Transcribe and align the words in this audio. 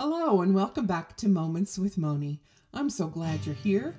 Hello, 0.00 0.42
and 0.42 0.54
welcome 0.54 0.86
back 0.86 1.16
to 1.16 1.26
Moments 1.28 1.76
with 1.76 1.98
Moni. 1.98 2.40
I'm 2.72 2.88
so 2.88 3.08
glad 3.08 3.44
you're 3.44 3.56
here. 3.56 3.96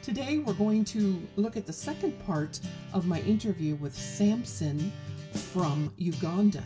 Today, 0.00 0.38
we're 0.38 0.54
going 0.54 0.82
to 0.86 1.20
look 1.36 1.58
at 1.58 1.66
the 1.66 1.72
second 1.74 2.18
part 2.24 2.58
of 2.94 3.06
my 3.06 3.20
interview 3.20 3.74
with 3.74 3.94
Samson 3.94 4.90
from 5.52 5.92
Uganda. 5.98 6.62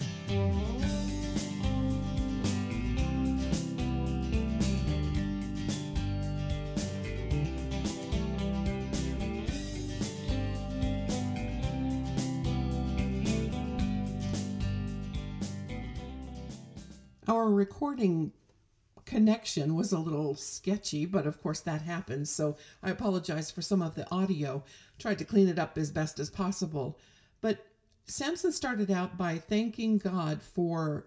Our 17.27 17.51
recording 17.51 18.31
connection 19.07 19.75
was 19.75 19.93
a 19.93 19.99
little 19.99 20.35
sketchy, 20.35 21.07
but 21.07 21.27
of 21.27 21.41
course 21.41 21.61
that 21.61 21.83
happens. 21.83 22.29
So 22.29 22.57
I 22.83 22.91
apologize 22.91 23.51
for 23.51 23.63
some 23.63 23.81
of 23.81 23.95
the 23.95 24.11
audio. 24.11 24.65
Tried 24.99 25.19
to 25.19 25.25
clean 25.25 25.49
it 25.49 25.59
up 25.59 25.79
as 25.79 25.91
best 25.91 26.19
as 26.19 26.29
possible. 26.29 26.99
But 27.41 27.65
Samson 28.05 28.53
started 28.53 28.91
out 28.91 29.17
by 29.17 29.39
thanking 29.39 29.99
God 29.99 30.43
for 30.43 31.07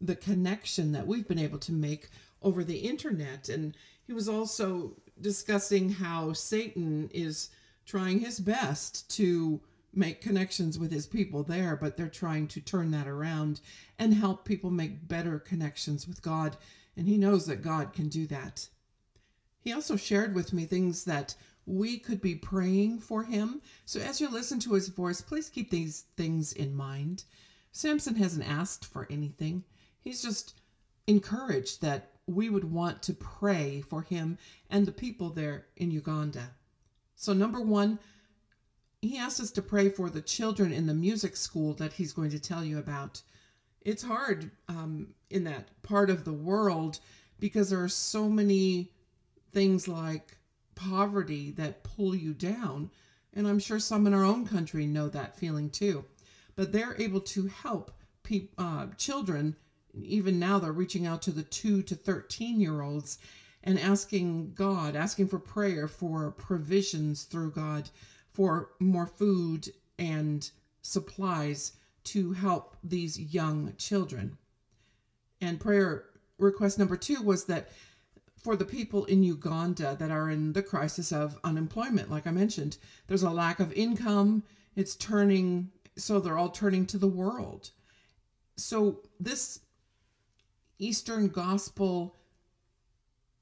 the 0.00 0.16
connection 0.16 0.92
that 0.92 1.06
we've 1.06 1.28
been 1.28 1.38
able 1.38 1.58
to 1.60 1.72
make 1.72 2.10
over 2.42 2.62
the 2.62 2.78
internet. 2.78 3.48
And 3.48 3.76
he 4.06 4.12
was 4.12 4.28
also 4.28 4.96
discussing 5.20 5.90
how 5.90 6.32
Satan 6.32 7.08
is 7.12 7.50
trying 7.86 8.20
his 8.20 8.40
best 8.40 9.10
to 9.16 9.60
make 9.94 10.20
connections 10.20 10.78
with 10.78 10.90
his 10.90 11.06
people 11.06 11.42
there, 11.42 11.76
but 11.76 11.96
they're 11.96 12.08
trying 12.08 12.48
to 12.48 12.60
turn 12.60 12.90
that 12.90 13.06
around 13.06 13.60
and 13.98 14.14
help 14.14 14.44
people 14.44 14.70
make 14.70 15.06
better 15.06 15.38
connections 15.38 16.08
with 16.08 16.22
God 16.22 16.56
and 16.96 17.06
he 17.06 17.16
knows 17.16 17.46
that 17.46 17.62
God 17.62 17.92
can 17.92 18.08
do 18.08 18.26
that. 18.26 18.68
He 19.60 19.72
also 19.72 19.96
shared 19.96 20.34
with 20.34 20.52
me 20.52 20.64
things 20.64 21.04
that 21.04 21.34
we 21.64 21.98
could 21.98 22.20
be 22.20 22.34
praying 22.34 22.98
for 22.98 23.22
him. 23.22 23.62
So 23.84 24.00
as 24.00 24.20
you 24.20 24.28
listen 24.28 24.58
to 24.60 24.74
his 24.74 24.88
voice, 24.88 25.20
please 25.20 25.48
keep 25.48 25.70
these 25.70 26.06
things 26.16 26.52
in 26.52 26.74
mind. 26.74 27.24
Samson 27.70 28.16
hasn't 28.16 28.48
asked 28.48 28.84
for 28.84 29.06
anything, 29.10 29.64
he's 30.00 30.22
just 30.22 30.54
encouraged 31.06 31.80
that 31.80 32.12
we 32.26 32.48
would 32.48 32.64
want 32.64 33.02
to 33.02 33.14
pray 33.14 33.82
for 33.88 34.02
him 34.02 34.38
and 34.70 34.86
the 34.86 34.92
people 34.92 35.30
there 35.30 35.66
in 35.76 35.90
Uganda. 35.90 36.50
So, 37.16 37.32
number 37.32 37.60
one, 37.60 37.98
he 39.00 39.18
asked 39.18 39.40
us 39.40 39.50
to 39.52 39.62
pray 39.62 39.88
for 39.88 40.10
the 40.10 40.22
children 40.22 40.72
in 40.72 40.86
the 40.86 40.94
music 40.94 41.36
school 41.36 41.74
that 41.74 41.94
he's 41.94 42.12
going 42.12 42.30
to 42.30 42.38
tell 42.38 42.64
you 42.64 42.78
about 42.78 43.22
it's 43.84 44.02
hard 44.02 44.50
um, 44.68 45.08
in 45.30 45.44
that 45.44 45.68
part 45.82 46.10
of 46.10 46.24
the 46.24 46.32
world 46.32 46.98
because 47.38 47.70
there 47.70 47.82
are 47.82 47.88
so 47.88 48.28
many 48.28 48.92
things 49.52 49.88
like 49.88 50.36
poverty 50.74 51.50
that 51.52 51.82
pull 51.82 52.14
you 52.14 52.32
down. 52.32 52.90
And 53.34 53.46
I'm 53.46 53.58
sure 53.58 53.78
some 53.78 54.06
in 54.06 54.14
our 54.14 54.24
own 54.24 54.46
country 54.46 54.86
know 54.86 55.08
that 55.08 55.38
feeling 55.38 55.70
too. 55.70 56.04
But 56.54 56.72
they're 56.72 57.00
able 57.00 57.20
to 57.20 57.46
help 57.48 57.90
pe- 58.22 58.48
uh, 58.58 58.88
children. 58.96 59.56
Even 59.94 60.38
now, 60.38 60.58
they're 60.58 60.72
reaching 60.72 61.06
out 61.06 61.22
to 61.22 61.30
the 61.30 61.42
2 61.42 61.82
to 61.82 61.94
13 61.94 62.60
year 62.60 62.82
olds 62.82 63.18
and 63.64 63.78
asking 63.78 64.52
God, 64.54 64.96
asking 64.96 65.28
for 65.28 65.38
prayer 65.38 65.88
for 65.88 66.32
provisions 66.32 67.24
through 67.24 67.52
God, 67.52 67.88
for 68.32 68.70
more 68.80 69.06
food 69.06 69.72
and 69.98 70.50
supplies 70.82 71.72
to 72.04 72.32
help 72.32 72.76
these 72.82 73.18
young 73.18 73.74
children. 73.78 74.36
And 75.40 75.60
prayer 75.60 76.04
request 76.38 76.78
number 76.78 76.96
two 76.96 77.22
was 77.22 77.44
that 77.44 77.68
for 78.42 78.56
the 78.56 78.64
people 78.64 79.04
in 79.04 79.22
Uganda 79.22 79.96
that 79.98 80.10
are 80.10 80.30
in 80.30 80.52
the 80.52 80.62
crisis 80.62 81.12
of 81.12 81.38
unemployment, 81.44 82.10
like 82.10 82.26
I 82.26 82.32
mentioned, 82.32 82.76
there's 83.06 83.22
a 83.22 83.30
lack 83.30 83.60
of 83.60 83.72
income. 83.72 84.42
It's 84.74 84.96
turning, 84.96 85.70
so 85.96 86.18
they're 86.18 86.38
all 86.38 86.48
turning 86.48 86.86
to 86.86 86.98
the 86.98 87.08
world. 87.08 87.70
So, 88.56 89.00
this 89.20 89.60
Eastern 90.78 91.28
Gospel 91.28 92.16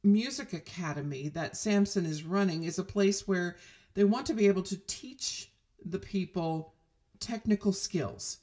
Music 0.02 0.52
Academy 0.52 1.28
that 1.28 1.56
Samson 1.56 2.06
is 2.06 2.22
running 2.22 2.64
is 2.64 2.78
a 2.78 2.84
place 2.84 3.26
where 3.26 3.56
they 3.94 4.04
want 4.04 4.26
to 4.26 4.34
be 4.34 4.46
able 4.46 4.62
to 4.62 4.76
teach 4.86 5.50
the 5.84 5.98
people 5.98 6.74
technical 7.18 7.72
skills 7.72 8.38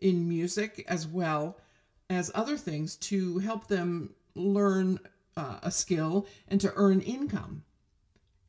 in 0.00 0.28
music 0.28 0.84
as 0.88 1.06
well 1.06 1.58
as 2.10 2.30
other 2.34 2.56
things 2.56 2.96
to 2.96 3.38
help 3.38 3.66
them 3.68 4.14
learn 4.34 4.98
uh, 5.36 5.58
a 5.62 5.70
skill 5.70 6.26
and 6.48 6.60
to 6.60 6.72
earn 6.76 7.00
income. 7.00 7.62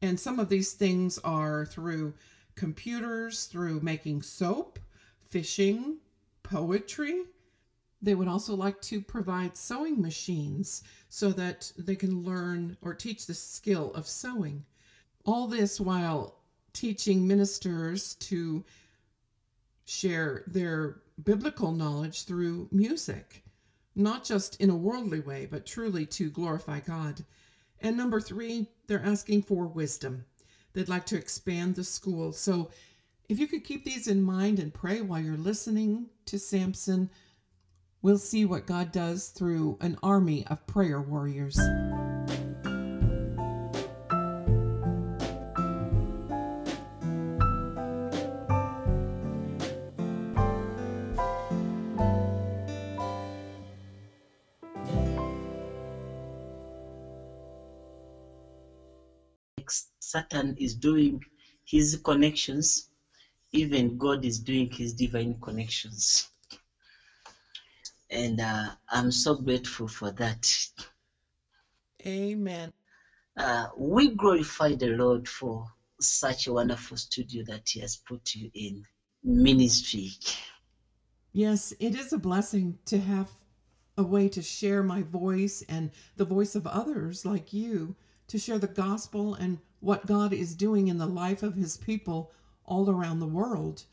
And 0.01 0.19
some 0.19 0.39
of 0.39 0.49
these 0.49 0.73
things 0.73 1.19
are 1.19 1.65
through 1.65 2.13
computers, 2.55 3.45
through 3.45 3.81
making 3.81 4.21
soap, 4.21 4.79
fishing, 5.29 5.97
poetry. 6.43 7.23
They 8.01 8.15
would 8.15 8.27
also 8.27 8.55
like 8.55 8.81
to 8.83 9.01
provide 9.01 9.57
sewing 9.57 10.01
machines 10.01 10.83
so 11.09 11.31
that 11.31 11.71
they 11.77 11.95
can 11.95 12.23
learn 12.23 12.77
or 12.81 12.93
teach 12.93 13.25
the 13.25 13.33
skill 13.33 13.93
of 13.93 14.07
sewing. 14.07 14.63
All 15.25 15.47
this 15.47 15.79
while 15.79 16.39
teaching 16.71 17.27
ministers 17.27 18.15
to 18.15 18.63
share 19.85 20.43
their 20.47 21.01
biblical 21.23 21.71
knowledge 21.71 22.25
through 22.25 22.69
music, 22.71 23.43
not 23.95 24.23
just 24.23 24.59
in 24.61 24.69
a 24.69 24.75
worldly 24.75 25.19
way, 25.19 25.47
but 25.49 25.65
truly 25.65 26.05
to 26.05 26.29
glorify 26.29 26.79
God. 26.79 27.23
And 27.81 27.97
number 27.97 28.19
three, 28.19 28.67
they're 28.87 29.05
asking 29.05 29.43
for 29.43 29.67
wisdom. 29.67 30.25
They'd 30.73 30.89
like 30.89 31.05
to 31.07 31.17
expand 31.17 31.75
the 31.75 31.83
school. 31.83 32.31
So 32.31 32.69
if 33.27 33.39
you 33.39 33.47
could 33.47 33.63
keep 33.63 33.85
these 33.85 34.07
in 34.07 34.21
mind 34.21 34.59
and 34.59 34.73
pray 34.73 35.01
while 35.01 35.21
you're 35.21 35.37
listening 35.37 36.07
to 36.25 36.39
Samson, 36.39 37.09
we'll 38.01 38.17
see 38.17 38.45
what 38.45 38.67
God 38.67 38.91
does 38.91 39.29
through 39.29 39.77
an 39.81 39.97
army 40.01 40.45
of 40.47 40.65
prayer 40.67 41.01
warriors. 41.01 41.59
Satan 60.09 60.55
is 60.57 60.73
doing 60.73 61.21
his 61.65 62.01
connections, 62.03 62.89
even 63.51 63.95
God 63.99 64.25
is 64.25 64.39
doing 64.39 64.71
his 64.71 64.93
divine 64.93 65.39
connections. 65.39 66.27
And 68.09 68.41
uh, 68.41 68.71
I'm 68.89 69.11
so 69.11 69.35
grateful 69.35 69.87
for 69.87 70.09
that. 70.13 70.51
Amen. 72.07 72.71
Uh, 73.37 73.67
we 73.77 74.15
glorify 74.15 74.73
the 74.73 74.87
Lord 74.87 75.27
for 75.27 75.67
such 76.01 76.47
a 76.47 76.53
wonderful 76.53 76.97
studio 76.97 77.43
that 77.45 77.69
He 77.69 77.79
has 77.81 77.97
put 77.97 78.33
you 78.33 78.49
in 78.55 78.83
ministry. 79.23 80.09
Yes, 81.31 81.71
it 81.79 81.93
is 81.93 82.13
a 82.13 82.17
blessing 82.17 82.79
to 82.85 82.97
have 82.97 83.29
a 83.95 84.03
way 84.03 84.27
to 84.29 84.41
share 84.41 84.81
my 84.81 85.03
voice 85.03 85.63
and 85.69 85.91
the 86.15 86.25
voice 86.25 86.55
of 86.55 86.65
others 86.65 87.25
like 87.25 87.53
you 87.53 87.95
to 88.27 88.39
share 88.39 88.57
the 88.57 88.67
gospel 88.67 89.35
and 89.35 89.59
what 89.79 90.05
God 90.05 90.33
is 90.33 90.55
doing 90.55 90.87
in 90.87 90.97
the 90.97 91.05
life 91.05 91.43
of 91.43 91.55
his 91.55 91.77
people 91.77 92.31
all 92.65 92.89
around 92.89 93.19
the 93.19 93.27
world 93.27 93.83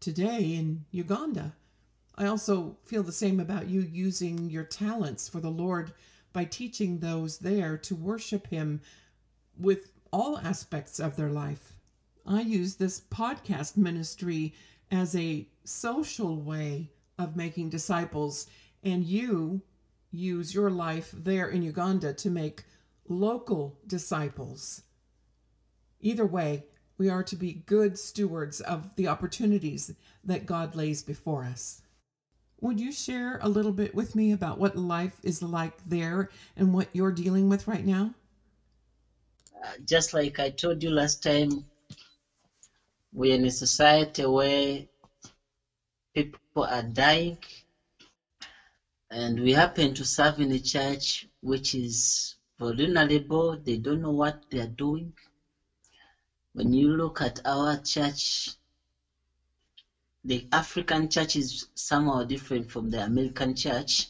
today 0.00 0.54
in 0.54 0.84
Uganda. 0.90 1.54
I 2.16 2.26
also 2.26 2.76
feel 2.84 3.02
the 3.02 3.12
same 3.12 3.40
about 3.40 3.68
you 3.68 3.80
using 3.80 4.50
your 4.50 4.64
talents 4.64 5.28
for 5.28 5.40
the 5.40 5.50
Lord 5.50 5.92
by 6.32 6.44
teaching 6.44 6.98
those 6.98 7.38
there 7.38 7.76
to 7.78 7.94
worship 7.94 8.46
him 8.46 8.80
with 9.58 9.92
all 10.12 10.38
aspects 10.38 10.98
of 11.00 11.16
their 11.16 11.30
life. 11.30 11.72
I 12.26 12.42
use 12.42 12.76
this 12.76 13.00
podcast 13.00 13.76
ministry 13.76 14.54
as 14.90 15.16
a 15.16 15.48
social 15.64 16.40
way 16.40 16.90
of 17.18 17.36
making 17.36 17.70
disciples, 17.70 18.46
and 18.82 19.04
you 19.04 19.62
use 20.10 20.54
your 20.54 20.70
life 20.70 21.12
there 21.16 21.48
in 21.48 21.62
Uganda 21.62 22.12
to 22.12 22.30
make 22.30 22.64
local 23.08 23.78
disciples. 23.86 24.82
Either 26.02 26.26
way, 26.26 26.64
we 26.98 27.08
are 27.10 27.24
to 27.24 27.36
be 27.36 27.54
good 27.66 27.98
stewards 27.98 28.60
of 28.60 28.96
the 28.96 29.08
opportunities 29.08 29.92
that 30.24 30.46
God 30.46 30.76
lays 30.76 31.02
before 31.02 31.44
us. 31.44 31.82
Would 32.60 32.80
you 32.80 32.92
share 32.92 33.38
a 33.42 33.48
little 33.48 33.72
bit 33.72 33.94
with 33.94 34.14
me 34.16 34.32
about 34.32 34.58
what 34.58 34.76
life 34.76 35.20
is 35.24 35.42
like 35.42 35.74
there 35.86 36.30
and 36.56 36.74
what 36.74 36.88
you're 36.94 37.12
dealing 37.12 37.48
with 37.48 37.68
right 37.68 37.84
now? 37.84 38.14
Uh, 39.64 39.72
just 39.84 40.14
like 40.14 40.38
I 40.38 40.50
told 40.50 40.82
you 40.82 40.90
last 40.90 41.22
time, 41.22 41.66
we're 43.12 43.34
in 43.34 43.44
a 43.46 43.50
society 43.50 44.24
where 44.26 44.86
people 46.14 46.64
are 46.64 46.82
dying. 46.82 47.38
and 49.12 49.40
we 49.40 49.52
happen 49.52 49.94
to 49.94 50.04
serve 50.04 50.40
in 50.40 50.50
a 50.52 50.58
church 50.58 51.28
which 51.40 51.74
is 51.74 52.34
vulnerable. 52.58 53.56
They 53.56 53.76
don't 53.76 54.02
know 54.02 54.10
what 54.12 54.50
they 54.50 54.58
are 54.60 54.66
doing. 54.66 55.14
When 56.54 56.72
you 56.74 56.88
look 56.88 57.20
at 57.22 57.40
our 57.46 57.76
church, 57.76 58.50
the 60.24 60.46
African 60.52 61.08
church 61.08 61.36
is 61.36 61.66
somehow 61.74 62.22
different 62.24 62.70
from 62.70 62.90
the 62.90 63.02
American 63.02 63.54
church. 63.54 64.08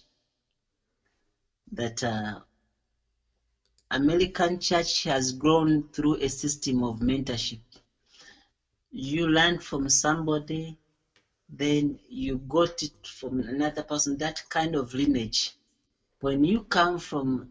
That 1.71 2.03
uh, 2.03 2.41
American 3.91 4.59
church 4.59 5.05
has 5.05 5.33
grown 5.33 5.89
through 5.93 6.17
a 6.17 6.29
system 6.29 6.83
of 6.83 6.99
mentorship. 6.99 7.61
You 8.91 9.27
learn 9.29 9.59
from 9.59 9.89
somebody, 9.89 10.77
then 11.49 11.99
you 12.09 12.39
got 12.39 12.83
it 12.83 13.07
from 13.07 13.41
another 13.41 13.83
person, 13.83 14.19
that 14.19 14.43
kind 14.49 14.75
of 14.75 14.93
lineage. 14.93 15.53
When 16.21 16.45
you 16.45 16.63
come 16.63 16.99
from 16.99 17.49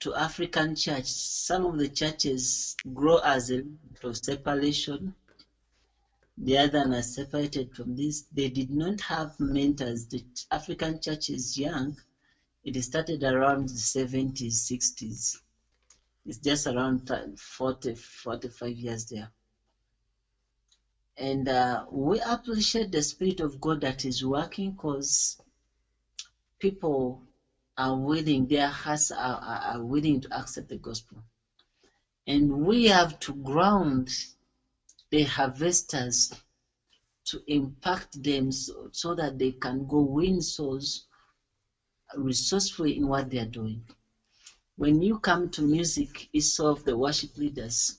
to 0.00 0.14
African 0.14 0.74
church, 0.74 1.04
some 1.06 1.64
of 1.66 1.78
the 1.78 1.88
churches 1.88 2.74
grow 2.94 3.18
as 3.18 3.50
a 3.50 3.62
of 4.02 4.16
separation. 4.16 5.12
The 6.38 6.58
other 6.58 6.90
are 6.92 7.02
separated 7.02 7.74
from 7.74 7.96
this. 7.96 8.24
They 8.32 8.48
did 8.48 8.70
not 8.70 9.00
have 9.02 9.32
mentors. 9.38 10.06
The 10.06 10.24
African 10.50 10.98
church 11.00 11.28
is 11.28 11.56
young. 11.58 11.96
It 12.64 12.82
started 12.82 13.22
around 13.22 13.68
the 13.68 13.74
70s, 13.74 14.70
60s. 14.70 15.36
It's 16.26 16.38
just 16.38 16.66
around 16.66 17.10
40, 17.38 17.94
45 17.94 18.70
years 18.70 19.04
there. 19.06 19.28
And 21.16 21.48
uh, 21.48 21.84
we 21.90 22.20
appreciate 22.20 22.90
the 22.92 23.02
Spirit 23.02 23.40
of 23.40 23.60
God 23.60 23.82
that 23.82 24.04
is 24.06 24.24
working 24.24 24.70
because 24.70 25.36
people 26.58 27.22
are 27.80 27.96
willing, 27.96 28.46
their 28.46 28.68
hearts 28.68 29.10
are, 29.10 29.40
are, 29.42 29.60
are 29.72 29.82
willing 29.82 30.20
to 30.20 30.36
accept 30.36 30.68
the 30.68 30.76
gospel. 30.76 31.24
And 32.26 32.52
we 32.66 32.84
have 32.86 33.18
to 33.20 33.32
ground 33.32 34.10
the 35.10 35.22
harvesters 35.22 36.30
to 37.24 37.40
impact 37.46 38.22
them 38.22 38.52
so, 38.52 38.90
so 38.92 39.14
that 39.14 39.38
they 39.38 39.52
can 39.52 39.86
go 39.86 40.00
win 40.02 40.42
souls 40.42 41.06
resourcefully 42.14 42.96
in 42.96 43.08
what 43.08 43.30
they 43.30 43.38
are 43.38 43.46
doing. 43.46 43.82
When 44.76 45.00
you 45.00 45.16
come 45.16 45.48
to 45.50 45.62
music, 45.62 46.28
it's 46.34 46.60
of 46.60 46.84
the 46.84 46.94
worship 46.96 47.30
leaders. 47.38 47.98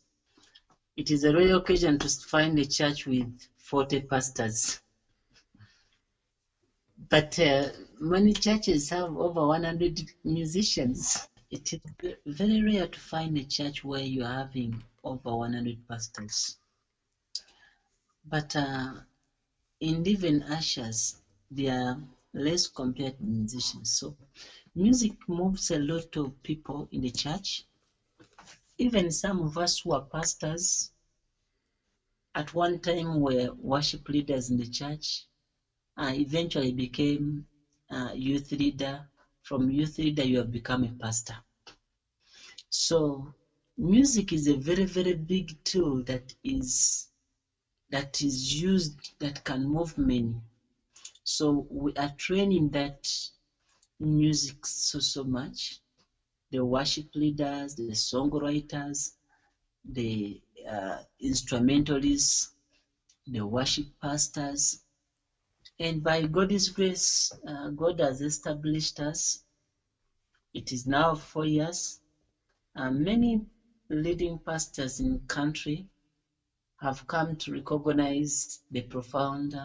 It 0.95 1.09
is 1.09 1.23
a 1.23 1.33
rare 1.33 1.55
occasion 1.55 1.97
to 1.97 2.09
find 2.09 2.59
a 2.59 2.65
church 2.65 3.07
with 3.07 3.33
40 3.57 4.01
pastors. 4.01 4.79
But 7.09 7.37
uh, 7.39 7.69
many 7.99 8.33
churches 8.33 8.89
have 8.89 9.15
over 9.17 9.47
100 9.47 10.01
musicians. 10.23 11.27
It 11.49 11.73
is 11.73 12.13
very 12.25 12.61
rare 12.61 12.87
to 12.87 12.99
find 12.99 13.37
a 13.37 13.43
church 13.43 13.83
where 13.83 14.03
you're 14.03 14.25
having 14.27 14.81
over 15.03 15.35
100 15.35 15.87
pastors. 15.87 16.57
But 18.25 18.55
uh, 18.55 18.93
in 19.79 20.05
even 20.07 20.43
ushers, 20.43 21.19
they 21.49 21.67
are 21.67 21.99
less 22.33 22.67
compared 22.67 23.17
to 23.17 23.23
musicians. 23.23 23.91
So 23.91 24.15
music 24.75 25.11
moves 25.27 25.71
a 25.71 25.79
lot 25.79 26.15
of 26.15 26.41
people 26.43 26.87
in 26.91 27.01
the 27.01 27.09
church. 27.09 27.63
Even 28.77 29.11
some 29.11 29.41
of 29.41 29.57
us 29.57 29.79
who 29.79 29.93
are 29.93 30.05
pastors 30.05 30.89
at 32.35 32.53
one 32.53 32.79
time 32.79 33.19
were 33.19 33.51
worship 33.57 34.07
leaders 34.07 34.49
in 34.49 34.57
the 34.57 34.67
church. 34.67 35.25
I 35.97 36.13
eventually 36.15 36.71
became 36.71 37.45
a 37.91 38.13
youth 38.15 38.51
leader. 38.51 39.05
From 39.43 39.69
youth 39.69 39.97
leader, 39.97 40.23
you 40.23 40.37
have 40.37 40.51
become 40.51 40.83
a 40.83 40.91
pastor. 41.01 41.35
So 42.69 43.33
music 43.77 44.33
is 44.33 44.47
a 44.47 44.55
very, 44.55 44.85
very 44.85 45.13
big 45.13 45.55
tool 45.63 46.03
that 46.03 46.33
is 46.43 47.07
that 47.91 48.21
is 48.21 48.61
used 48.61 49.11
that 49.19 49.43
can 49.43 49.65
move 49.65 49.97
many. 49.97 50.35
So 51.23 51.65
we 51.69 51.93
are 51.97 52.09
training 52.17 52.69
that 52.71 53.07
music 53.99 54.65
so 54.65 54.99
so 54.99 55.23
much. 55.23 55.79
The 56.51 56.63
worship 56.63 57.05
leaders, 57.15 57.75
the 57.75 57.91
songwriters, 57.91 59.11
the 59.85 60.39
uh, 60.69 60.99
instrumentalists, 61.19 62.49
the 63.27 63.41
worship 63.45 63.85
pastors, 64.01 64.77
and 65.81 66.03
by 66.03 66.23
God's 66.23 66.69
grace, 66.69 67.31
uh, 67.47 67.69
God 67.69 67.99
has 68.01 68.21
established 68.21 68.99
us. 69.01 69.39
It 70.53 70.71
is 70.71 70.85
now 70.87 71.15
four 71.15 71.45
years. 71.45 71.99
Uh, 72.75 72.91
many 72.91 73.41
leading 73.89 74.39
pastors 74.45 74.99
in 74.99 75.19
country 75.27 75.87
have 76.81 77.07
come 77.07 77.35
to 77.37 77.53
recognize 77.53 78.59
the 78.71 78.81
profound 78.81 79.55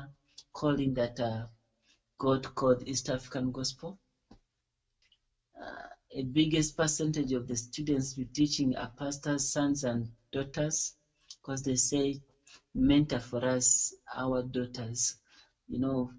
calling 0.55 0.95
that 0.95 1.21
uh, 1.21 1.47
God 2.19 2.55
called 2.55 2.83
East 2.87 3.11
African 3.11 3.53
Gospel. 3.53 3.99
Uh, 5.61 5.87
a 6.17 6.23
biggest 6.23 6.77
percentage 6.77 7.33
of 7.33 7.47
the 7.49 7.57
students 7.57 8.17
we 8.17 8.25
teaching 8.27 8.77
are 8.77 8.91
pastors' 8.99 9.53
sons 9.53 9.85
and 9.85 10.09
daughters 10.33 10.95
because 11.43 11.63
they 11.63 11.77
say 11.77 12.19
mentor 12.75 13.21
for 13.21 13.45
us, 13.45 13.95
our 14.17 14.43
daughters. 14.43 15.15
You 15.69 15.79
know, 15.79 16.11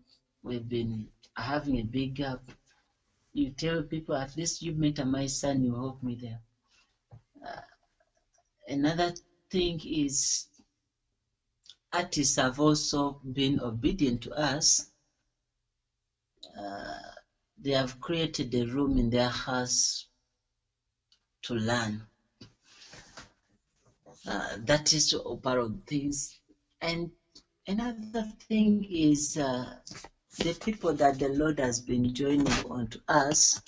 we've 0.44 0.68
been 0.68 1.10
having 1.36 1.80
a 1.80 1.84
big 1.84 2.16
gap. 2.16 2.40
You 3.34 3.50
tell 3.52 3.82
people, 3.84 4.16
at 4.16 4.36
least 4.36 4.62
you 4.62 4.72
mentor 4.74 5.06
my 5.06 5.28
son, 5.28 5.64
you 5.64 5.76
help 5.76 6.02
me 6.04 6.18
there. 6.20 6.40
Uh, 7.46 7.62
another 8.68 9.12
thing 9.52 9.80
is 9.86 10.46
artists 11.94 12.36
have 12.36 12.60
also 12.60 13.20
been 13.34 13.60
obedient 13.60 14.22
to 14.24 14.32
us. 14.32 14.86
Uh, 16.58 16.98
they 17.60 17.72
have 17.72 18.00
created 18.00 18.54
a 18.56 18.66
room 18.66 18.98
in 18.98 19.10
their 19.10 19.30
house 19.30 20.06
to 21.44 21.54
learn. 21.56 22.04
Uh, 24.28 24.56
that 24.66 24.94
is 24.94 25.14
part 25.42 25.58
of 25.60 25.72
things. 25.88 26.38
And 26.82 27.10
another 27.68 28.24
thing 28.48 28.86
is 28.90 29.38
uh, 29.38 29.76
the 30.40 30.54
people 30.54 30.94
that 30.94 31.20
the 31.20 31.30
Lord 31.30 31.60
has 31.60 31.80
been 31.80 32.14
joining 32.14 32.48
onto 32.70 33.00
us, 33.08 33.60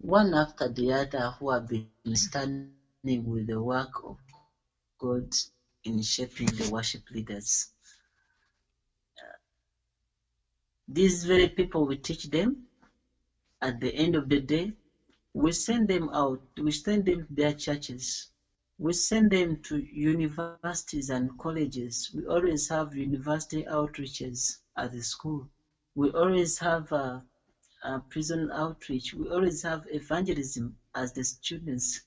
one 0.00 0.34
after 0.34 0.68
the 0.68 0.92
other, 0.92 1.32
who 1.38 1.50
have 1.50 1.68
been 1.68 2.16
standing 2.16 3.24
with 3.24 3.46
the 3.48 3.60
work 3.60 3.90
of 4.04 4.16
God 5.00 5.34
in 5.84 6.02
shaping 6.02 6.46
the 6.46 6.70
worship 6.70 7.02
leaders. 7.10 7.66
These 10.88 11.24
very 11.24 11.48
people, 11.48 11.86
we 11.86 11.96
teach 11.96 12.24
them. 12.24 12.56
At 13.62 13.80
the 13.80 13.94
end 13.94 14.14
of 14.14 14.28
the 14.28 14.40
day, 14.40 14.72
we 15.34 15.52
send 15.52 15.88
them 15.88 16.10
out, 16.12 16.40
we 16.60 16.70
send 16.70 17.06
them 17.06 17.26
to 17.26 17.34
their 17.34 17.52
churches, 17.52 18.28
we 18.78 18.92
send 18.92 19.30
them 19.30 19.60
to 19.62 19.76
universities 19.78 20.88
and 20.88 21.12
colleges. 21.16 21.88
We 21.94 22.04
always 22.04 22.68
have 22.68 22.94
university 22.94 23.64
outreaches 23.64 24.56
at 24.76 24.92
the 24.92 25.00
school. 25.02 25.48
We 25.94 26.10
always 26.10 26.58
have 26.58 26.90
a, 26.92 27.22
a 27.84 28.00
prison 28.10 28.50
outreach. 28.52 29.12
We 29.14 29.28
always 29.28 29.62
have 29.62 29.86
evangelism 29.90 30.76
as 30.94 31.12
the 31.12 31.24
students. 31.24 32.00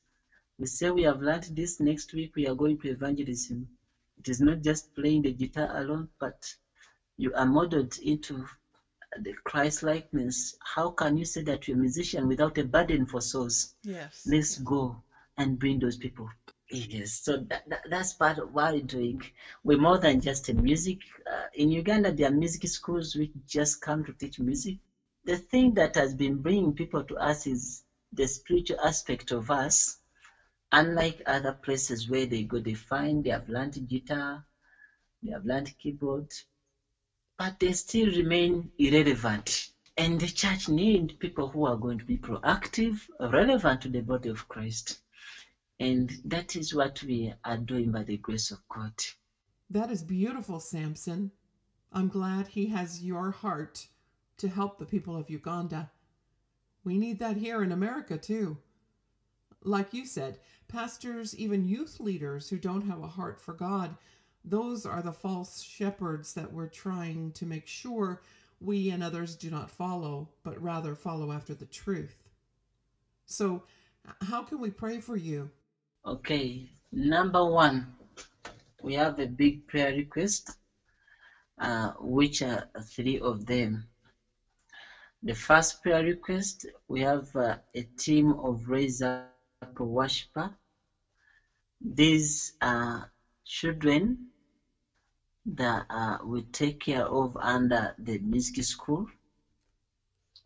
We 0.59 0.65
say 0.67 0.89
we 0.89 1.03
have 1.03 1.21
learned 1.21 1.49
this 1.55 1.79
next 1.79 2.13
week, 2.13 2.31
we 2.35 2.47
are 2.47 2.55
going 2.55 2.77
to 2.79 2.89
evangelism. 2.89 3.67
It 4.17 4.27
is 4.29 4.39
not 4.39 4.61
just 4.61 4.93
playing 4.95 5.23
the 5.23 5.31
guitar 5.31 5.69
alone, 5.77 6.07
but 6.19 6.55
you 7.17 7.31
are 7.35 7.45
modeled 7.45 7.97
into 8.03 8.45
the 9.19 9.33
Christ 9.43 9.83
likeness. 9.83 10.55
How 10.75 10.89
can 10.89 11.17
you 11.17 11.25
say 11.25 11.41
that 11.43 11.67
you're 11.67 11.77
a 11.77 11.81
musician 11.81 12.27
without 12.27 12.57
a 12.57 12.63
burden 12.63 13.05
for 13.05 13.21
souls? 13.21 13.73
Yes. 13.83 14.25
Let's 14.25 14.57
go 14.57 15.01
and 15.37 15.59
bring 15.59 15.79
those 15.79 15.97
people. 15.97 16.29
Yes, 16.69 17.21
so 17.23 17.37
that, 17.49 17.63
that, 17.69 17.81
that's 17.89 18.13
part 18.13 18.39
of 18.39 18.51
what 18.53 18.73
we're 18.73 18.81
doing. 18.81 19.21
We're 19.63 19.77
more 19.77 19.99
than 19.99 20.19
just 20.21 20.49
a 20.49 20.53
music. 20.53 20.97
Uh, 21.31 21.45
in 21.53 21.71
Uganda, 21.71 22.11
there 22.11 22.27
are 22.27 22.33
music 22.35 22.67
schools 22.67 23.15
which 23.15 23.31
just 23.47 23.81
come 23.81 24.03
to 24.05 24.13
teach 24.13 24.39
music. 24.39 24.77
The 25.25 25.37
thing 25.37 25.75
that 25.75 25.95
has 25.95 26.13
been 26.13 26.41
bringing 26.41 26.73
people 26.73 27.03
to 27.03 27.15
us 27.17 27.47
is 27.47 27.83
the 28.13 28.27
spiritual 28.27 28.79
aspect 28.83 29.31
of 29.31 29.49
us. 29.51 29.97
Unlike 30.71 31.23
other 31.25 31.53
places 31.53 32.09
where 32.09 32.25
they 32.25 32.43
go, 32.43 32.59
they 32.59 32.73
find 32.73 33.23
they 33.23 33.31
have 33.31 33.49
learned 33.49 33.87
guitar, 33.87 34.43
they 35.23 35.31
have 35.31 35.45
learned 35.45 35.71
keyboard, 35.79 36.27
but 37.37 37.59
they 37.59 37.73
still 37.73 38.07
remain 38.11 38.69
irrelevant. 38.79 39.69
And 39.97 40.19
the 40.19 40.27
church 40.29 40.69
needs 40.69 41.13
people 41.13 41.47
who 41.49 41.65
are 41.65 41.77
going 41.77 41.99
to 41.99 42.05
be 42.05 42.17
proactive, 42.17 42.99
relevant 43.19 43.81
to 43.81 43.89
the 43.89 44.01
body 44.01 44.29
of 44.29 44.47
Christ. 44.47 44.97
And 45.79 46.11
that 46.25 46.55
is 46.55 46.73
what 46.73 47.03
we 47.03 47.33
are 47.43 47.57
doing 47.57 47.91
by 47.91 48.03
the 48.03 48.17
grace 48.17 48.51
of 48.51 48.59
God. 48.69 48.93
That 49.69 49.91
is 49.91 50.03
beautiful, 50.03 50.59
Samson. 50.59 51.31
I'm 51.91 52.07
glad 52.07 52.47
he 52.47 52.67
has 52.67 53.03
your 53.03 53.31
heart 53.31 53.87
to 54.37 54.47
help 54.47 54.77
the 54.77 54.85
people 54.85 55.15
of 55.15 55.29
Uganda. 55.29 55.89
We 56.83 56.97
need 56.97 57.19
that 57.19 57.37
here 57.37 57.63
in 57.63 57.71
America 57.71 58.17
too. 58.17 58.57
Like 59.63 59.93
you 59.93 60.05
said, 60.05 60.39
pastors, 60.67 61.35
even 61.35 61.67
youth 61.67 61.99
leaders 61.99 62.49
who 62.49 62.57
don't 62.57 62.87
have 62.87 63.01
a 63.01 63.07
heart 63.07 63.39
for 63.39 63.53
God, 63.53 63.97
those 64.43 64.85
are 64.85 65.01
the 65.01 65.11
false 65.11 65.61
shepherds 65.61 66.33
that 66.33 66.53
we're 66.53 66.67
trying 66.67 67.31
to 67.33 67.45
make 67.45 67.67
sure 67.67 68.21
we 68.59 68.89
and 68.89 69.03
others 69.03 69.35
do 69.35 69.49
not 69.49 69.69
follow, 69.69 70.29
but 70.43 70.61
rather 70.61 70.95
follow 70.95 71.31
after 71.31 71.53
the 71.53 71.65
truth. 71.65 72.29
So, 73.25 73.63
how 74.21 74.43
can 74.43 74.59
we 74.59 74.69
pray 74.69 74.99
for 74.99 75.17
you? 75.17 75.51
Okay, 76.07 76.69
number 76.93 77.43
one, 77.43 77.85
we 78.81 78.93
have 78.93 79.19
a 79.19 79.25
big 79.25 79.67
prayer 79.67 79.91
request, 79.93 80.55
uh, 81.59 81.91
which 81.99 82.41
are 82.41 82.63
three 82.95 83.19
of 83.19 83.45
them. 83.45 83.83
The 85.21 85.33
first 85.33 85.83
prayer 85.83 86.01
request, 86.01 86.65
we 86.87 87.01
have 87.01 87.27
uh, 87.35 87.55
a 87.75 87.81
team 87.97 88.31
of 88.39 88.69
Raise 88.69 89.01
Up 89.01 89.27
worshiper. 89.77 90.53
These 91.81 92.53
are 92.61 93.11
children 93.45 94.27
that 95.45 95.87
uh, 95.89 96.19
we 96.23 96.43
take 96.43 96.79
care 96.79 97.03
of 97.03 97.35
under 97.35 97.93
the 97.97 98.17
music 98.19 98.63
school. 98.63 99.07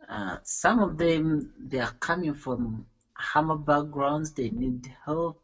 Uh, 0.09 0.37
some 0.43 0.79
of 0.79 0.97
them, 0.97 1.51
they 1.59 1.77
are 1.77 1.93
coming 1.99 2.33
from 2.33 2.87
hammer 3.15 3.55
backgrounds, 3.55 4.31
they 4.31 4.49
need 4.49 4.91
help, 5.05 5.37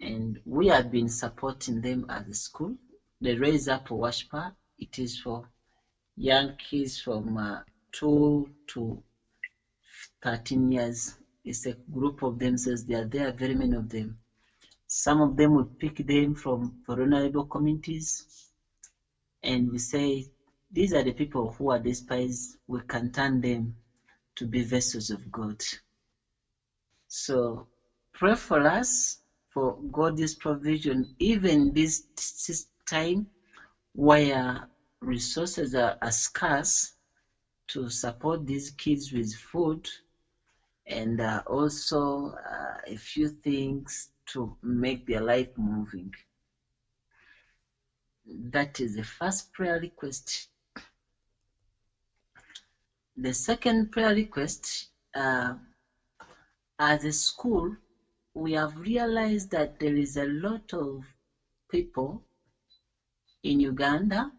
and 0.00 0.38
we 0.44 0.68
have 0.68 0.90
been 0.90 1.08
supporting 1.08 1.80
them 1.80 2.06
at 2.08 2.26
the 2.26 2.34
school. 2.34 2.76
The 3.20 3.36
Raise 3.36 3.68
Up 3.68 3.90
Worshiper, 3.90 4.52
it 4.78 4.98
is 4.98 5.18
for 5.18 5.48
young 6.16 6.52
kids 6.56 7.00
from 7.00 7.36
uh, 7.36 7.60
2 7.92 8.48
to 8.68 9.02
13 10.22 10.72
years. 10.72 11.14
It's 11.44 11.66
a 11.66 11.74
group 11.90 12.22
of 12.22 12.38
themselves, 12.38 12.84
they 12.84 12.94
are 12.94 13.04
there, 13.04 13.30
very 13.32 13.54
many 13.54 13.76
of 13.76 13.88
them. 13.88 14.16
Some 14.86 15.20
of 15.20 15.36
them 15.36 15.54
we 15.54 15.64
pick 15.78 16.06
them 16.06 16.34
from 16.34 16.82
vulnerable 16.86 17.44
communities 17.44 18.24
and 19.42 19.70
we 19.70 19.78
say, 19.78 20.26
these 20.70 20.92
are 20.92 21.02
the 21.02 21.12
people 21.12 21.54
who 21.56 21.70
are 21.70 21.78
despised, 21.78 22.56
we 22.66 22.80
can 22.80 23.10
turn 23.10 23.40
them 23.40 23.74
to 24.34 24.44
be 24.46 24.62
vessels 24.62 25.10
of 25.10 25.30
God. 25.30 25.56
So 27.08 27.66
pray 28.12 28.34
for 28.34 28.66
us 28.66 29.18
for 29.56 29.74
God's 29.90 30.34
provision, 30.34 31.14
even 31.18 31.72
this, 31.72 32.02
this 32.46 32.66
time 32.86 33.26
where 33.94 34.68
resources 35.00 35.74
are, 35.74 35.96
are 36.02 36.10
scarce 36.10 36.92
to 37.68 37.88
support 37.88 38.46
these 38.46 38.68
kids 38.68 39.10
with 39.12 39.32
food 39.32 39.88
and 40.86 41.22
uh, 41.22 41.40
also 41.46 42.34
uh, 42.52 42.76
a 42.86 42.96
few 42.96 43.28
things 43.28 44.10
to 44.26 44.54
make 44.62 45.06
their 45.06 45.22
life 45.22 45.48
moving. 45.56 46.12
That 48.26 48.78
is 48.78 48.94
the 48.94 49.04
first 49.04 49.50
prayer 49.54 49.78
request. 49.80 50.48
The 53.16 53.32
second 53.32 53.90
prayer 53.90 54.12
request, 54.12 54.88
uh, 55.14 55.54
as 56.78 57.04
a 57.04 57.12
school, 57.12 57.74
we 58.36 58.52
have 58.52 58.76
realized 58.76 59.50
that 59.50 59.78
there 59.80 59.96
is 59.96 60.16
a 60.18 60.26
lot 60.26 60.74
of 60.74 61.02
people 61.70 62.22
in 63.42 63.60
Uganda 63.60 64.30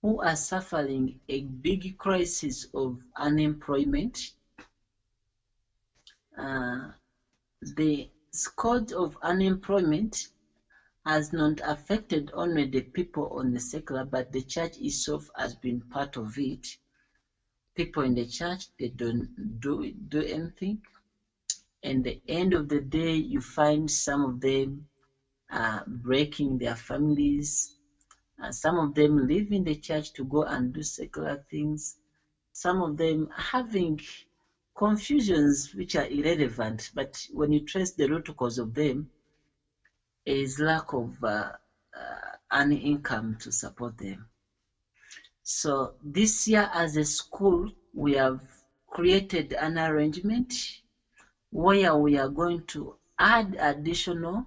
who 0.00 0.22
are 0.22 0.36
suffering 0.36 1.18
a 1.28 1.40
big 1.40 1.98
crisis 1.98 2.66
of 2.72 2.98
unemployment. 3.16 4.16
Uh, 6.38 6.92
the 7.76 8.08
scourge 8.32 8.92
of 8.92 9.16
unemployment 9.22 10.16
has 11.04 11.32
not 11.32 11.60
affected 11.64 12.30
only 12.32 12.64
the 12.64 12.80
people 12.80 13.28
on 13.32 13.52
the 13.52 13.58
secular, 13.60 14.04
but 14.04 14.30
the 14.30 14.42
church 14.42 14.76
itself 14.76 15.24
has 15.36 15.52
been 15.54 15.80
part 15.90 16.16
of 16.16 16.32
it. 16.38 16.64
People 17.74 18.04
in 18.04 18.14
the 18.14 18.24
church, 18.24 18.66
they 18.78 18.86
don't 18.86 19.28
do, 19.60 19.90
do 20.08 20.20
anything. 20.22 20.78
And 21.82 22.04
the 22.04 22.20
end 22.28 22.54
of 22.54 22.68
the 22.68 22.80
day, 22.80 23.14
you 23.16 23.40
find 23.40 23.90
some 23.90 24.24
of 24.24 24.40
them 24.40 24.86
uh, 25.50 25.80
breaking 25.86 26.58
their 26.58 26.76
families, 26.76 27.76
uh, 28.42 28.52
some 28.52 28.78
of 28.78 28.94
them 28.94 29.26
leaving 29.26 29.64
the 29.64 29.74
church 29.76 30.12
to 30.14 30.24
go 30.24 30.42
and 30.44 30.72
do 30.72 30.82
secular 30.82 31.42
things. 31.50 31.96
Some 32.52 32.82
of 32.82 32.96
them 32.96 33.28
having 33.36 34.00
confusions 34.76 35.72
which 35.74 35.96
are 35.96 36.06
irrelevant, 36.06 36.90
but 36.94 37.24
when 37.32 37.52
you 37.52 37.64
trace 37.64 37.92
the 37.92 38.06
root 38.08 38.28
cause 38.36 38.58
of 38.58 38.74
them, 38.74 39.08
is 40.24 40.58
lack 40.60 40.92
of 40.92 41.16
uh, 41.24 41.52
uh, 41.96 42.30
an 42.52 42.72
income 42.72 43.36
to 43.40 43.50
support 43.52 43.96
them. 43.98 44.28
So 45.42 45.96
this 46.02 46.46
year 46.48 46.68
as 46.72 46.96
a 46.96 47.04
school, 47.04 47.68
we 47.92 48.12
have 48.14 48.40
created 48.88 49.52
an 49.54 49.78
arrangement 49.78 50.54
where 51.52 51.94
we 51.94 52.16
are 52.16 52.28
going 52.30 52.62
to 52.66 52.96
add 53.18 53.54
additional 53.60 54.42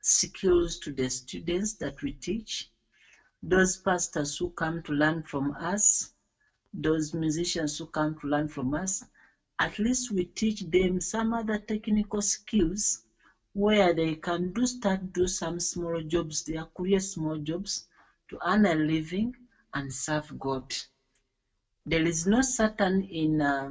skills 0.00 0.78
to 0.78 0.92
the 0.92 1.10
students 1.10 1.74
that 1.74 2.00
we 2.02 2.12
teach 2.12 2.68
those 3.42 3.76
pastors 3.78 4.36
who 4.38 4.48
come 4.50 4.80
to 4.82 4.92
learn 4.92 5.22
from 5.22 5.50
us, 5.60 6.10
those 6.72 7.12
musicians 7.12 7.78
who 7.78 7.86
come 7.86 8.14
to 8.20 8.28
learn 8.28 8.46
from 8.48 8.74
us, 8.74 9.02
at 9.58 9.78
least 9.78 10.12
we 10.12 10.22
teach 10.22 10.60
them 10.60 11.00
some 11.00 11.32
other 11.34 11.58
technical 11.58 12.22
skills 12.22 13.00
where 13.54 13.92
they 13.92 14.14
can 14.14 14.52
do 14.52 14.64
start 14.66 15.12
do 15.12 15.26
some 15.26 15.58
small 15.58 16.00
jobs, 16.02 16.44
they 16.44 16.56
are 16.56 16.68
create 16.76 17.02
small 17.02 17.36
jobs 17.38 17.86
to 18.28 18.38
earn 18.46 18.66
a 18.66 18.74
living 18.74 19.34
and 19.74 19.92
serve 19.92 20.30
God. 20.38 20.72
There 21.86 22.06
is 22.06 22.24
no 22.26 22.40
Satan 22.42 23.02
in 23.02 23.40
uh, 23.40 23.70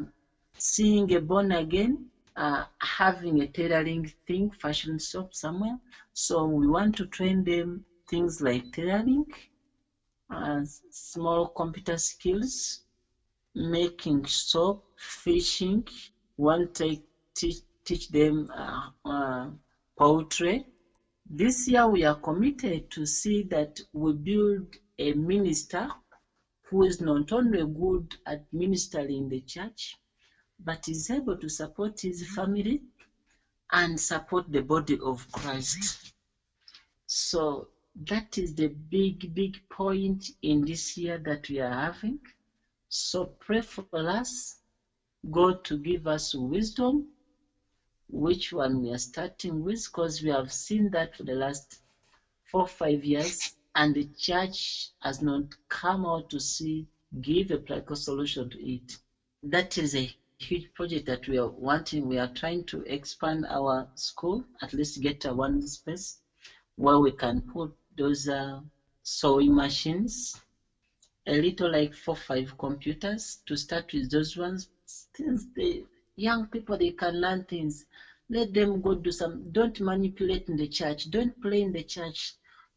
seeing 0.57 1.13
a 1.13 1.19
born 1.19 1.53
again 1.53 2.09
uh, 2.39 2.63
having 2.81 3.41
a 3.41 3.47
tailoring 3.47 4.05
thing, 4.27 4.49
fashion 4.61 4.97
shop 4.97 5.33
somewhere. 5.33 5.77
So 6.13 6.45
we 6.45 6.67
want 6.67 6.95
to 6.97 7.05
train 7.05 7.43
them 7.43 7.83
things 8.09 8.41
like 8.41 8.63
tailoring, 8.71 9.25
uh, 10.33 10.61
small 10.91 11.47
computer 11.47 11.97
skills, 11.97 12.79
making 13.55 14.25
soap, 14.25 14.85
fishing. 14.97 15.85
One 16.37 16.71
take 16.73 17.03
teach, 17.35 17.57
teach 17.85 18.07
them 18.09 18.47
uh, 18.55 18.87
uh, 19.05 19.47
poetry. 19.97 20.63
This 21.29 21.67
year 21.67 21.87
we 21.87 22.05
are 22.05 22.15
committed 22.15 22.89
to 22.91 23.05
see 23.05 23.43
that 23.51 23.79
we 23.93 24.13
build 24.13 24.75
a 24.97 25.11
minister 25.13 25.87
who 26.69 26.83
is 26.83 27.01
not 27.01 27.31
only 27.33 27.65
good 27.65 28.15
at 28.25 28.39
ministering 28.53 29.17
in 29.23 29.29
the 29.29 29.41
church, 29.41 29.97
but 30.63 30.87
is 30.87 31.09
able 31.09 31.35
to 31.37 31.49
support 31.49 31.99
his 32.01 32.27
family 32.35 32.81
and 33.71 33.99
support 33.99 34.43
the 34.51 34.61
body 34.61 34.97
of 35.03 35.25
Christ. 35.31 36.11
So 37.07 37.67
that 38.05 38.37
is 38.37 38.53
the 38.55 38.67
big, 38.67 39.33
big 39.33 39.57
point 39.69 40.29
in 40.41 40.61
this 40.61 40.97
year 40.97 41.17
that 41.25 41.49
we 41.49 41.59
are 41.59 41.73
having. 41.73 42.19
So 42.89 43.25
pray 43.39 43.61
for 43.61 43.83
us, 43.93 44.55
God 45.29 45.63
to 45.65 45.77
give 45.77 46.07
us 46.07 46.33
wisdom, 46.35 47.07
which 48.09 48.51
one 48.51 48.81
we 48.81 48.91
are 48.91 48.97
starting 48.97 49.63
with, 49.63 49.83
because 49.85 50.21
we 50.21 50.29
have 50.29 50.51
seen 50.51 50.89
that 50.91 51.15
for 51.15 51.23
the 51.23 51.33
last 51.35 51.79
four, 52.51 52.65
five 52.65 53.03
years, 53.03 53.51
and 53.75 53.95
the 53.95 54.07
church 54.17 54.89
has 55.01 55.21
not 55.21 55.41
come 55.69 56.05
out 56.05 56.29
to 56.29 56.39
see, 56.39 56.85
give 57.21 57.51
a 57.51 57.57
practical 57.57 57.95
solution 57.95 58.49
to 58.49 58.57
it. 58.59 58.97
That 59.43 59.77
is 59.77 59.95
a 59.95 60.11
huge 60.39 60.73
project 60.73 61.05
that 61.05 61.27
we 61.27 61.37
are 61.37 61.47
wanting. 61.49 62.07
We 62.07 62.17
are 62.17 62.31
trying 62.33 62.63
to 62.67 62.81
expand 62.83 63.45
our 63.49 63.87
school, 63.95 64.43
at 64.61 64.73
least 64.73 65.01
get 65.01 65.25
a 65.25 65.33
one 65.33 65.61
space 65.67 66.17
where 66.77 66.97
we 66.97 67.11
can 67.11 67.41
put 67.41 67.71
those 67.97 68.27
uh, 68.27 68.59
sewing 69.03 69.53
machines, 69.53 70.39
a 71.27 71.39
little 71.41 71.69
like 71.69 71.93
four, 71.93 72.15
five 72.15 72.57
computers 72.57 73.39
to 73.45 73.57
start 73.57 73.91
with 73.93 74.09
those 74.09 74.37
ones. 74.37 74.67
Since 74.85 75.45
the 75.55 75.83
young 76.15 76.45
people, 76.45 76.77
they 76.77 76.91
can 76.91 77.19
learn 77.19 77.43
things. 77.43 77.83
Let 78.29 78.53
them 78.53 78.79
go 78.79 78.93
do 78.93 79.11
some, 79.11 79.51
don't 79.51 79.79
manipulate 79.81 80.47
in 80.47 80.55
the 80.55 80.67
church. 80.67 81.09
Don't 81.09 81.39
play 81.41 81.61
in 81.61 81.71
the 81.73 81.83
church. 81.83 82.33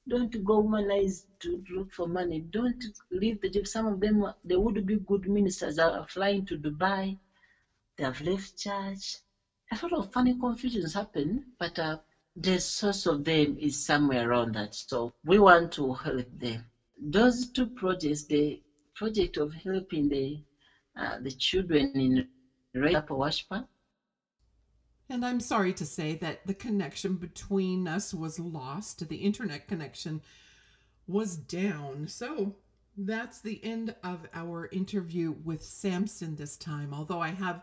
Don't 0.08 0.42
go 0.44 0.60
humanize 0.62 1.26
to 1.40 1.62
look 1.70 1.92
for 1.92 2.08
money. 2.08 2.40
Don't 2.40 2.84
leave 3.12 3.40
the 3.40 3.48
job. 3.48 3.66
Some 3.68 3.86
of 3.86 4.00
them, 4.00 4.26
they 4.42 4.56
would 4.56 4.84
be 4.84 4.96
good 4.96 5.28
ministers, 5.28 5.78
are 5.78 6.04
flying 6.08 6.44
to 6.46 6.56
Dubai. 6.56 7.16
Have 8.02 8.20
left 8.20 8.58
church. 8.58 9.18
A 9.70 9.78
lot 9.80 9.92
of 9.92 10.12
funny 10.12 10.36
confusions 10.36 10.94
happen, 10.94 11.44
but 11.56 11.78
uh, 11.78 11.98
the 12.34 12.58
source 12.58 13.06
of 13.06 13.22
them 13.22 13.56
is 13.60 13.86
somewhere 13.86 14.28
around 14.28 14.56
that. 14.56 14.74
So 14.74 15.12
we 15.24 15.38
want 15.38 15.70
to 15.74 15.92
help 15.92 16.26
them. 16.36 16.64
Those 17.00 17.52
two 17.52 17.66
projects, 17.66 18.24
the 18.24 18.60
project 18.96 19.36
of 19.36 19.54
helping 19.54 20.08
the 20.08 20.42
uh, 20.96 21.18
the 21.20 21.30
children 21.30 21.92
in 21.94 22.28
Red 22.74 23.06
Washpa. 23.06 23.68
And 25.08 25.24
I'm 25.24 25.40
sorry 25.40 25.72
to 25.74 25.86
say 25.86 26.16
that 26.16 26.44
the 26.44 26.54
connection 26.54 27.14
between 27.14 27.86
us 27.86 28.12
was 28.12 28.40
lost. 28.40 29.08
The 29.08 29.16
internet 29.16 29.68
connection 29.68 30.22
was 31.06 31.36
down. 31.36 32.08
So 32.08 32.56
that's 32.96 33.40
the 33.40 33.60
end 33.62 33.94
of 34.02 34.26
our 34.34 34.68
interview 34.72 35.36
with 35.44 35.62
Samson 35.62 36.34
this 36.34 36.56
time. 36.56 36.92
Although 36.92 37.20
I 37.20 37.28
have 37.28 37.62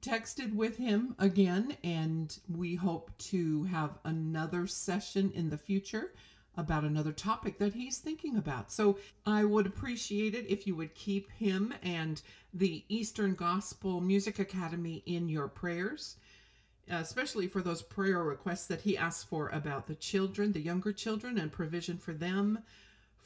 texted 0.00 0.54
with 0.54 0.76
him 0.76 1.14
again, 1.18 1.76
and 1.84 2.38
we 2.48 2.74
hope 2.74 3.10
to 3.18 3.64
have 3.64 3.98
another 4.04 4.66
session 4.66 5.30
in 5.34 5.50
the 5.50 5.58
future 5.58 6.12
about 6.56 6.84
another 6.84 7.12
topic 7.12 7.58
that 7.58 7.74
he's 7.74 7.98
thinking 7.98 8.36
about. 8.36 8.72
So 8.72 8.98
I 9.24 9.44
would 9.44 9.66
appreciate 9.66 10.34
it 10.34 10.46
if 10.48 10.66
you 10.66 10.74
would 10.76 10.94
keep 10.94 11.30
him 11.30 11.72
and 11.82 12.20
the 12.52 12.84
Eastern 12.88 13.34
Gospel 13.34 14.00
Music 14.00 14.38
Academy 14.38 15.02
in 15.06 15.28
your 15.28 15.48
prayers, 15.48 16.16
especially 16.88 17.46
for 17.46 17.62
those 17.62 17.82
prayer 17.82 18.22
requests 18.22 18.66
that 18.66 18.80
he 18.80 18.98
asked 18.98 19.28
for 19.28 19.48
about 19.50 19.86
the 19.86 19.94
children, 19.94 20.52
the 20.52 20.60
younger 20.60 20.92
children, 20.92 21.38
and 21.38 21.52
provision 21.52 21.96
for 21.96 22.12
them. 22.12 22.58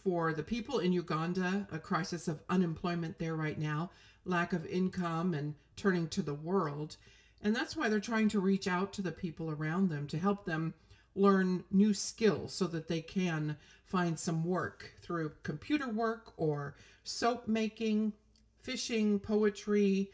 For 0.05 0.35
the 0.35 0.43
people 0.43 0.81
in 0.81 0.93
Uganda, 0.93 1.67
a 1.73 1.79
crisis 1.79 2.29
of 2.29 2.43
unemployment 2.51 3.19
there 3.19 3.37
right 3.37 3.59
now, 3.59 3.91
lack 4.25 4.53
of 4.53 4.67
income, 4.67 5.35
and 5.35 5.55
turning 5.77 6.09
to 6.09 6.23
the 6.23 6.35
world. 6.35 6.97
And 7.43 7.55
that's 7.55 7.77
why 7.77 7.89
they're 7.89 8.01
trying 8.01 8.29
to 8.31 8.41
reach 8.41 8.67
out 8.67 8.93
to 8.95 9.03
the 9.03 9.13
people 9.13 9.51
around 9.51 9.91
them 9.91 10.07
to 10.09 10.19
help 10.19 10.45
them 10.45 10.75
learn 11.15 11.65
new 11.71 11.95
skills 11.95 12.53
so 12.53 12.67
that 12.67 12.89
they 12.89 13.01
can 13.01 13.57
find 13.85 14.19
some 14.19 14.45
work 14.45 14.93
through 15.03 15.33
computer 15.43 15.89
work 15.89 16.33
or 16.37 16.75
soap 17.05 17.47
making, 17.47 18.13
fishing, 18.61 19.19
poetry, 19.19 20.11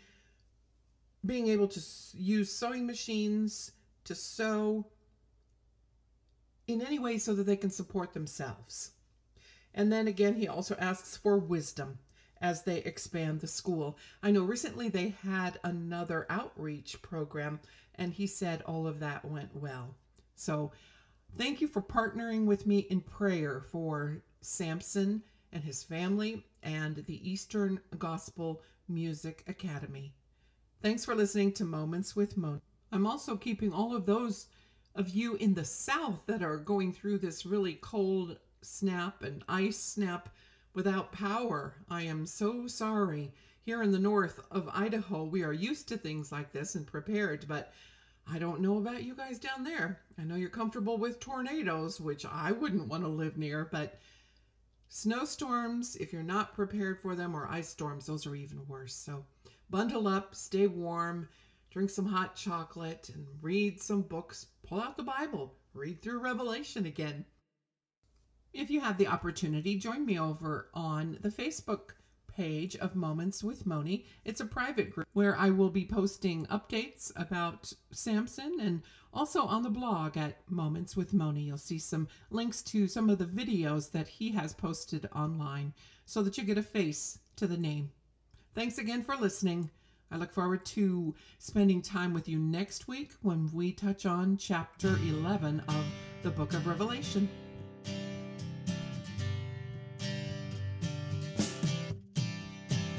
being 1.24 1.48
able 1.48 1.68
to 1.68 1.80
use 2.14 2.50
sewing 2.50 2.86
machines 2.86 3.72
to 4.04 4.14
sew 4.14 4.86
in 6.66 6.82
any 6.82 6.98
way 6.98 7.18
so 7.18 7.34
that 7.34 7.44
they 7.44 7.56
can 7.56 7.70
support 7.70 8.12
themselves. 8.12 8.92
And 9.74 9.92
then 9.92 10.08
again, 10.08 10.34
he 10.34 10.48
also 10.48 10.74
asks 10.78 11.16
for 11.16 11.38
wisdom 11.38 11.98
as 12.40 12.62
they 12.62 12.78
expand 12.78 13.40
the 13.40 13.46
school. 13.46 13.98
I 14.22 14.30
know 14.30 14.42
recently 14.42 14.88
they 14.88 15.14
had 15.22 15.58
another 15.64 16.26
outreach 16.30 17.00
program, 17.02 17.60
and 17.96 18.12
he 18.12 18.26
said 18.26 18.62
all 18.62 18.86
of 18.86 19.00
that 19.00 19.24
went 19.24 19.54
well. 19.54 19.94
So 20.36 20.72
thank 21.36 21.60
you 21.60 21.68
for 21.68 21.82
partnering 21.82 22.46
with 22.46 22.66
me 22.66 22.80
in 22.90 23.00
prayer 23.00 23.60
for 23.60 24.22
Samson 24.40 25.22
and 25.52 25.62
his 25.62 25.82
family 25.82 26.46
and 26.62 26.96
the 27.06 27.30
Eastern 27.30 27.80
Gospel 27.98 28.62
Music 28.88 29.44
Academy. 29.46 30.12
Thanks 30.82 31.04
for 31.04 31.14
listening 31.14 31.52
to 31.52 31.64
Moments 31.64 32.16
with 32.16 32.36
Moni. 32.36 32.60
I'm 32.92 33.06
also 33.06 33.36
keeping 33.36 33.72
all 33.72 33.94
of 33.94 34.06
those 34.06 34.46
of 34.94 35.10
you 35.10 35.36
in 35.36 35.54
the 35.54 35.64
South 35.64 36.20
that 36.26 36.42
are 36.42 36.56
going 36.56 36.92
through 36.92 37.18
this 37.18 37.46
really 37.46 37.74
cold 37.74 38.38
snap 38.62 39.22
and 39.22 39.44
ice 39.48 39.78
snap 39.78 40.28
without 40.74 41.12
power. 41.12 41.74
I 41.88 42.02
am 42.02 42.26
so 42.26 42.66
sorry. 42.66 43.32
Here 43.62 43.82
in 43.82 43.92
the 43.92 43.98
north 43.98 44.40
of 44.50 44.68
Idaho, 44.72 45.24
we 45.24 45.42
are 45.42 45.52
used 45.52 45.88
to 45.88 45.96
things 45.96 46.32
like 46.32 46.52
this 46.52 46.74
and 46.74 46.86
prepared, 46.86 47.46
but 47.46 47.72
I 48.26 48.38
don't 48.38 48.60
know 48.60 48.78
about 48.78 49.02
you 49.02 49.14
guys 49.14 49.38
down 49.38 49.64
there. 49.64 50.00
I 50.18 50.22
know 50.22 50.36
you're 50.36 50.48
comfortable 50.48 50.96
with 50.96 51.20
tornadoes, 51.20 52.00
which 52.00 52.24
I 52.24 52.52
wouldn't 52.52 52.88
want 52.88 53.02
to 53.02 53.08
live 53.08 53.36
near, 53.36 53.68
but 53.70 53.98
snowstorms, 54.88 55.96
if 55.96 56.12
you're 56.12 56.22
not 56.22 56.54
prepared 56.54 57.00
for 57.00 57.14
them, 57.14 57.34
or 57.34 57.48
ice 57.48 57.68
storms, 57.68 58.06
those 58.06 58.26
are 58.26 58.34
even 58.34 58.66
worse. 58.66 58.94
So 58.94 59.24
bundle 59.68 60.06
up, 60.08 60.34
stay 60.34 60.66
warm, 60.66 61.28
drink 61.70 61.90
some 61.90 62.06
hot 62.06 62.36
chocolate, 62.36 63.10
and 63.14 63.26
read 63.42 63.80
some 63.80 64.02
books. 64.02 64.46
Pull 64.66 64.80
out 64.80 64.96
the 64.96 65.02
Bible, 65.02 65.54
read 65.74 66.02
through 66.02 66.20
Revelation 66.20 66.86
again. 66.86 67.24
If 68.52 68.70
you 68.70 68.80
have 68.80 68.98
the 68.98 69.06
opportunity, 69.06 69.76
join 69.76 70.04
me 70.04 70.18
over 70.18 70.68
on 70.74 71.18
the 71.20 71.28
Facebook 71.28 71.90
page 72.26 72.74
of 72.76 72.96
Moments 72.96 73.44
with 73.44 73.64
Moni. 73.64 74.06
It's 74.24 74.40
a 74.40 74.46
private 74.46 74.90
group 74.90 75.06
where 75.12 75.36
I 75.36 75.50
will 75.50 75.70
be 75.70 75.84
posting 75.84 76.46
updates 76.46 77.12
about 77.14 77.72
Samson 77.92 78.58
and 78.60 78.82
also 79.12 79.44
on 79.44 79.62
the 79.62 79.70
blog 79.70 80.16
at 80.16 80.38
Moments 80.50 80.96
with 80.96 81.14
Moni. 81.14 81.42
You'll 81.42 81.58
see 81.58 81.78
some 81.78 82.08
links 82.30 82.62
to 82.62 82.88
some 82.88 83.08
of 83.08 83.18
the 83.18 83.24
videos 83.24 83.92
that 83.92 84.08
he 84.08 84.30
has 84.32 84.52
posted 84.52 85.08
online 85.14 85.72
so 86.04 86.22
that 86.22 86.36
you 86.36 86.44
get 86.44 86.58
a 86.58 86.62
face 86.62 87.18
to 87.36 87.46
the 87.46 87.56
name. 87.56 87.90
Thanks 88.54 88.78
again 88.78 89.02
for 89.02 89.16
listening. 89.16 89.70
I 90.10 90.16
look 90.16 90.32
forward 90.32 90.64
to 90.66 91.14
spending 91.38 91.82
time 91.82 92.12
with 92.12 92.28
you 92.28 92.38
next 92.40 92.88
week 92.88 93.12
when 93.22 93.48
we 93.52 93.72
touch 93.72 94.06
on 94.06 94.36
chapter 94.36 94.98
11 95.06 95.60
of 95.68 95.84
the 96.24 96.30
book 96.30 96.52
of 96.52 96.66
Revelation. 96.66 97.28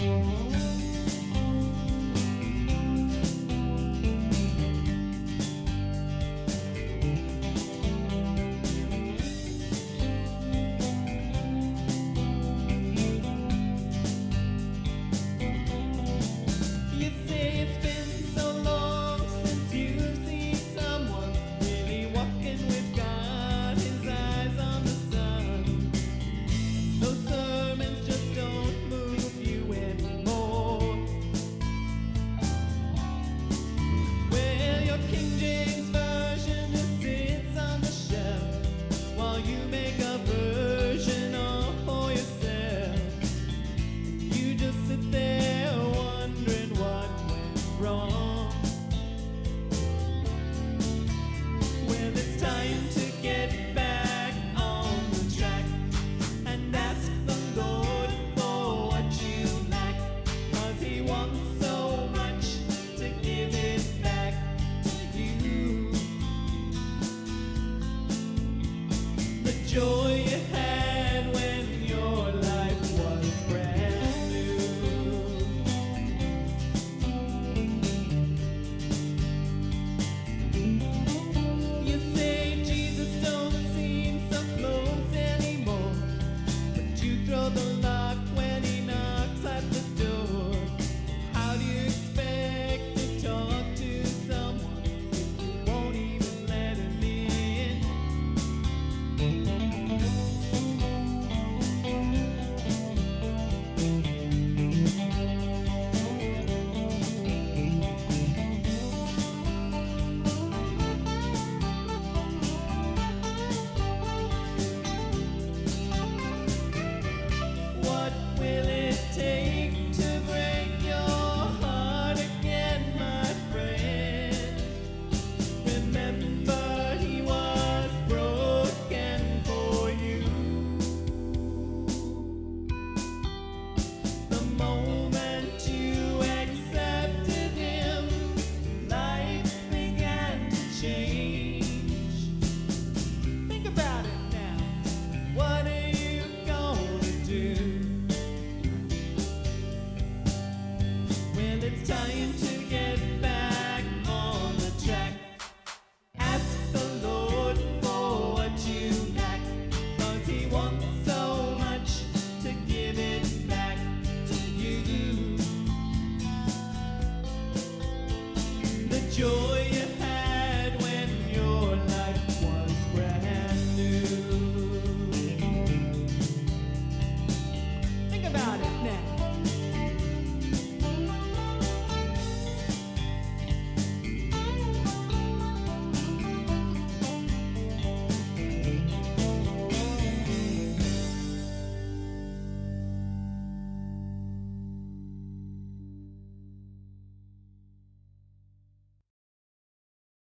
Música 0.02 0.61